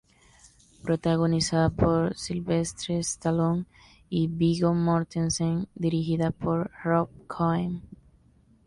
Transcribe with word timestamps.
Protagonizada 0.83 1.69
por 1.69 2.15
Sylvester 2.17 2.95
Stallone 3.03 3.65
y 4.09 4.25
Viggo 4.29 4.73
Mortensen, 4.73 5.67
dirigida 5.75 6.31
por 6.31 6.71
Rob 6.83 7.07
Cohen. 7.27 7.83